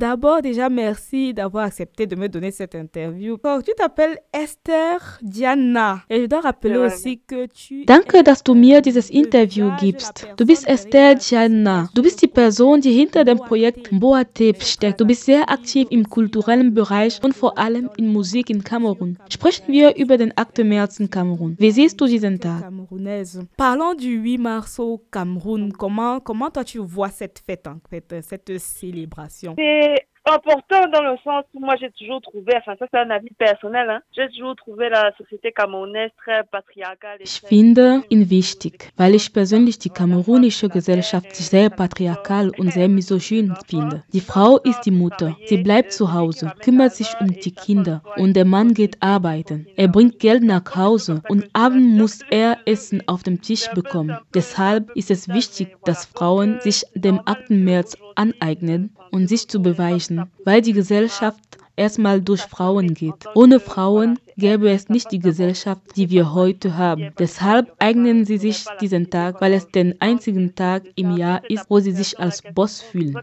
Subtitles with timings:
[0.00, 3.36] D'abord, déjà, merci d'avoir accepté de me donner cette interview.
[3.44, 6.00] Alors, tu t'appelles Esther Diana.
[6.08, 7.84] Et je dois rappeler aussi que tu.
[7.84, 10.26] Danke, dass du mir dieses Interview gibst.
[10.38, 11.90] Du bist Esther Diana.
[11.94, 14.98] Du bist die Person, die hinter dem Projekt Boatep steckt.
[15.02, 19.18] Du bist sehr aktiv im kulturellen Bereich und vor allem in Musik in Kamerun.
[19.28, 20.64] Sprechen wir über den 8.
[20.64, 21.56] März in Kamerun.
[21.58, 22.72] Wie siehst du diesen Tag?
[23.58, 25.72] Parlons du 8 mars au Cameroun.
[25.72, 29.56] Comment, comment toi tu vois cette fête en fait, cette célébration?
[29.58, 29.89] C'est
[30.24, 33.88] important dans le sens où moi j'ai toujours trouvé, enfin ça c'est un avis personnel,
[33.88, 37.18] hein, j'ai toujours trouvé la société camerounaise très patriarcale.
[37.20, 43.54] Ich finde ihn wichtig, weil ich persönlich die kamerunische Gesellschaft sehr patriarchal und sehr misogyn
[43.66, 44.02] finde.
[44.12, 48.34] Die Frau ist die Mutter, sie bleibt zu Hause, kümmert sich um die Kinder und
[48.34, 49.66] der Mann geht arbeiten.
[49.76, 54.18] Er bringt Geld nach Hause und abends muss er Essen auf dem Tisch bekommen.
[54.34, 57.50] Deshalb ist es wichtig, dass Frauen sich dem 8.
[57.50, 60.09] März aneignen und sich zu beweisen,
[60.44, 61.40] weil die Gesellschaft
[61.76, 63.26] erstmal durch Frauen geht.
[63.34, 67.12] Ohne Frauen gäbe es nicht die Gesellschaft, die wir heute haben.
[67.18, 71.78] Deshalb eignen sie sich diesen Tag, weil es der einzige Tag im Jahr ist, wo
[71.78, 73.14] sie sich als Boss fühlen.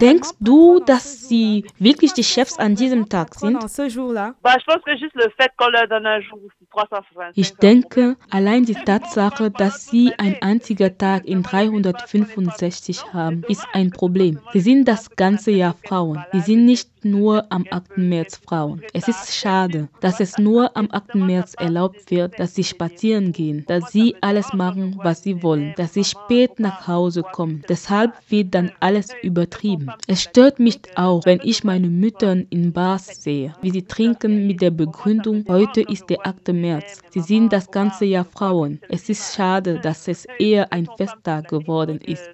[0.00, 3.58] Denkst du, dass sie wirklich die Chefs an diesem Tag sind?
[3.58, 6.38] dans ce jour-là Bah, je pense que juste le fait qu'on leur donne un jour
[6.42, 13.12] où c'est 365 Ich denke, allein die Tatsache, dass sie ein einziger Tag in 365
[13.12, 14.38] haben, ist ein Problem.
[14.52, 16.24] Sie sind das ganze Jahr Frauen.
[16.32, 17.96] Sie sind nicht nur am 8.
[17.96, 18.82] März Frauen.
[18.92, 21.14] Es ist schade, dass es nur am 8.
[21.14, 25.94] März erlaubt wird, dass sie spazieren gehen, dass sie alles machen, was sie wollen, dass
[25.94, 27.62] sie spät nach Hause kommen.
[27.68, 29.90] Deshalb wird dann alles übertrieben.
[30.06, 34.60] Es stört mich auch, wenn ich meine Mütter in Bars sehe, wie sie trinken mit
[34.60, 36.48] der Begründung, heute ist der 8.
[36.48, 37.00] März.
[37.10, 38.80] Sie sind das ganze Jahr Frauen.
[38.88, 40.88] Es ist schade, dass es eher ein
[41.28, 42.30] Festtag geworden ist.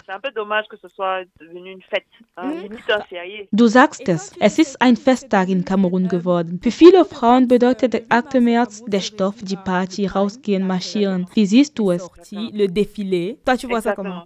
[3.08, 3.48] Férié.
[3.52, 6.60] Du sagst es, es ist ein Festtag in Kamerun geworden.
[6.62, 8.40] Für viele Frauen bedeutet der 8.
[8.40, 11.26] März der Stoff, die Party, rausgehen, marschieren.
[11.34, 12.08] Wie siehst du es?
[12.30, 13.36] Le défilé.
[13.44, 14.24] Toi, tu vois ça comment.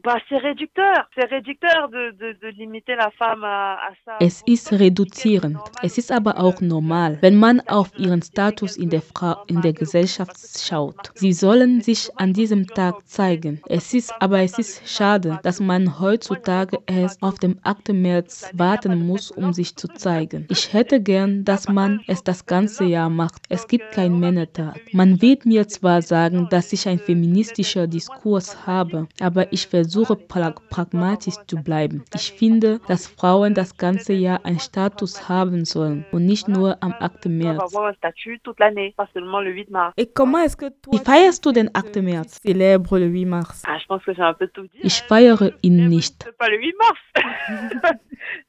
[4.21, 5.59] Es ist reduzierend.
[5.83, 9.73] Es ist aber auch normal, wenn man auf ihren Status in der, Frau, in der
[9.73, 11.11] Gesellschaft schaut.
[11.15, 13.61] Sie sollen sich an diesem Tag zeigen.
[13.67, 17.93] Es ist aber es ist schade, dass man heutzutage erst auf den 8.
[17.93, 20.47] März warten muss, um sich zu zeigen.
[20.51, 23.43] Ich hätte gern, dass man es das ganze Jahr macht.
[23.49, 24.81] Es gibt keinen Männertag.
[24.93, 30.55] Man wird mir zwar sagen, dass ich ein feministischer Diskurs habe, aber ich versuche pra
[30.71, 32.05] pragmatisch zu bleiben.
[32.15, 36.95] Ich finde, dass Frauen das ganze Jahr einen Status haben sollen und nicht nur am
[36.99, 37.27] 8.
[37.27, 37.63] On va März.
[37.75, 39.93] avoir un statut toute l'année, pas seulement le 8 mars.
[39.97, 42.03] Et comment est-ce que toi, Wie feierst du den 8.
[42.03, 42.41] März?
[42.41, 44.48] tu célèbres le 8 mars Ah, je pense que j'ai un peu.
[44.83, 46.25] Ich feiere ihn nicht.
[46.25, 46.99] C'est pas le 8 mars.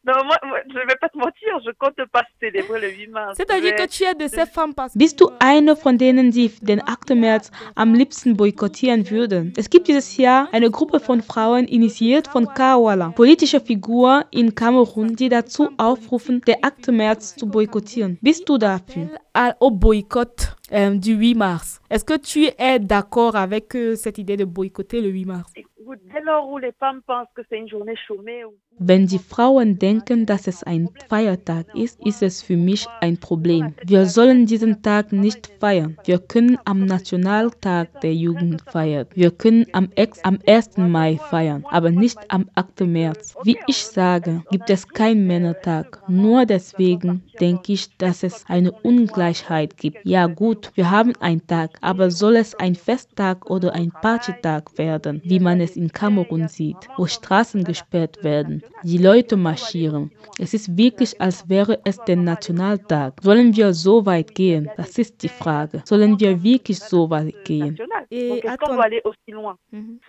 [0.04, 3.38] non, moi, moi, je vais pas te mentir, je compte pas célébrer le 8 mars.
[3.38, 6.52] C'est-à-dire Je que tu es de ces femmes parce Bist du eine von denen, die
[6.62, 7.16] den 8.
[7.16, 9.54] März am liebsten boykottieren würden?
[9.58, 15.16] Es gibt dieses Jahr eine Gruppe von Frauen, initiiert von Kawala, politische Figur in Kamerun,
[15.16, 16.90] die dazu aufrufen, den 8.
[16.92, 18.18] März zu boykottieren.
[18.22, 19.10] Bist du dafür?
[19.60, 21.81] au boycott euh, du 8 mars.
[21.90, 25.52] Est-ce que tu es d'accord avec euh, cette idée de boycotter le 8 mars
[25.96, 28.44] dès lors où les femmes pensent que c'est une journée chômée,
[28.82, 33.74] Wenn die Frauen denken, dass es ein Feiertag ist, ist es für mich ein Problem.
[33.86, 35.98] Wir sollen diesen Tag nicht feiern.
[36.06, 39.06] Wir können am Nationaltag der Jugend feiern.
[39.14, 40.78] Wir können am, Ex am 1.
[40.78, 42.82] Mai feiern, aber nicht am 8.
[42.82, 43.36] März.
[43.44, 46.02] Wie ich sage, gibt es keinen Männertag.
[46.08, 49.98] Nur deswegen denke ich, dass es eine Ungleichheit gibt.
[50.06, 55.22] Ja gut, wir haben einen Tag, aber soll es ein Festtag oder ein Partytag werden,
[55.26, 60.12] wie man es in Kamerun sieht, wo Straßen gesperrt werden, die Leute marschieren.
[60.40, 63.13] Es ist wirklich, als wäre es der Nationaltag.
[63.22, 64.69] Sollen wir so weit gehen?
[64.78, 65.81] Das ist die Frage.
[65.85, 67.78] Sollen wir wirklich so weit gehen?
[68.10, 68.39] Mhm.
[69.71, 70.00] Mhm.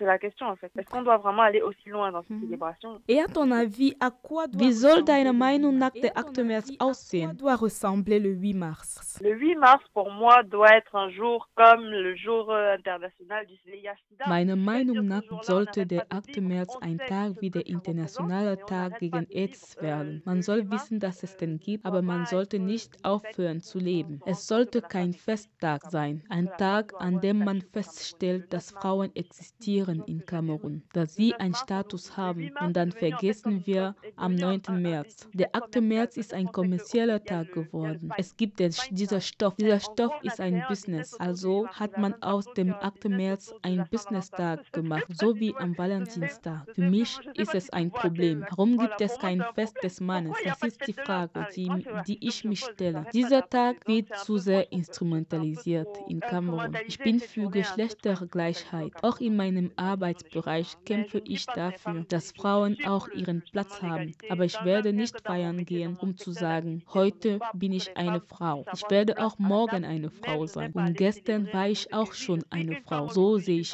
[4.53, 6.47] Wie soll deiner le 8 Meinung nach der à ton 8.
[6.47, 7.37] März aussehen?
[7.37, 11.83] doit ressembler le 8 mars Le 8 mars, pour moi, doit être un jour comme
[11.85, 14.27] le jour euh, international du VIH-Sida.
[14.27, 16.41] Meiner Meinung nach sollte der pas de 8.
[16.41, 20.21] dire März ein Tag wie der internationale on Tag gegen AIDS werden.
[20.25, 23.79] Man soll 8 mars, wissen, dass es den gibt, aber man sollte nicht aufhören zu
[23.79, 24.21] leben.
[24.25, 30.25] Es sollte kein Festtag sein, ein Tag, an dem man feststellt, dass Frauen existieren in
[30.25, 32.51] Kamerun, dass sie einen Status haben.
[32.59, 34.61] Und dann vergessen wir am 9.
[34.81, 35.27] März.
[35.33, 35.81] Der 8.
[35.81, 38.11] März ist ein kommerzieller Tag geworden.
[38.17, 39.55] Es gibt dieser Stoff.
[39.55, 41.13] Dieser Stoff ist ein Business.
[41.15, 43.09] Also hat man aus dem 8.
[43.09, 46.65] März einen Business-Tag gemacht, so wie am Valentinstag.
[46.73, 48.30] Für mich ist es ein Problem.
[48.49, 50.35] Warum gibt es kein Fest des Mannes?
[50.43, 51.69] Das ist die Frage, die,
[52.07, 53.05] die ich mich stelle.
[53.13, 56.77] Dieser Tag wird zu sehr instrumentalisiert in Kamerun.
[56.87, 58.91] Ich bin für Geschlechtergleichheit.
[59.01, 64.13] Auch in meinem Arbeitsbereich kämpfe ich dafür, dass Frauen auch ihren Platz haben.
[64.29, 68.65] Aber ich werde nicht feiern gehen, um zu sagen, heute bin ich eine Frau.
[68.73, 70.71] Ich werde auch morgen eine Frau sein.
[70.73, 73.07] Und gestern war ich auch schon eine Frau.
[73.07, 73.73] So sehe ich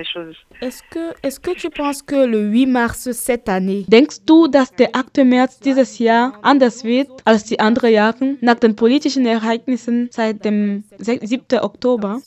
[0.00, 0.36] des choses.
[0.60, 4.72] Est-ce que, est que tu penses que le 8 mars cette année Denkst du, dass
[4.74, 5.24] der 8.
[5.24, 10.84] März dieses Jahr anders wird als die anderen Jahre nach den politischen Ereignissen seit dem
[10.98, 11.58] 7.
[11.60, 12.20] Oktober?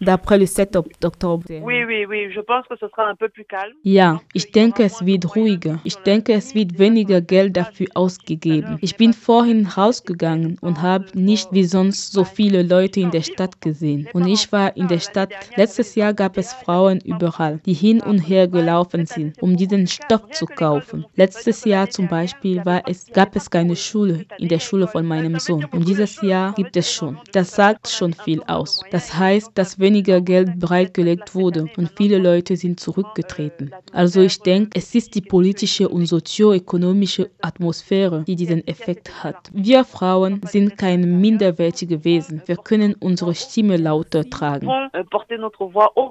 [0.00, 3.44] d'après le 7 octobre Oui, oui, oui, je pense que ce sera un peu plus
[3.44, 3.74] calme.
[3.82, 5.80] Ja, ich denke, es wird ruhiger.
[5.84, 8.78] Ich denke, es wird weniger Geld dafür ausgegeben.
[8.80, 13.60] Ich bin vorhin rausgegangen und habe nicht wie sonst so viele Leute in der Stadt
[13.60, 14.08] gesehen.
[14.12, 15.30] Und ich war in der Stadt.
[15.56, 20.30] Letztes Jahr gab es Frauen überall, die hin und her gelaufen sind, um diesen Stoff
[20.30, 21.04] zu kaufen.
[21.14, 25.66] Letztes Jahr zum Beispiel es, gab es keine Schule in der Schule von meinem Sohn.
[25.72, 27.18] Und dieses Jahr gibt es schon.
[27.32, 28.82] Das sagt schon viel aus.
[28.90, 33.72] Das heißt, dass weniger Geld bereitgelegt wurde und viele Leute sind zurückgetreten.
[33.92, 39.50] Also ich denke, es ist die politische und sozioökonomische Atmosphäre, die diesen Effekt hat.
[39.52, 42.42] Wir Frauen sind keine minderwertige Wesen.
[42.46, 44.68] Wir können unsere Stimme lauter tragen.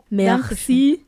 [0.09, 0.99] Merci.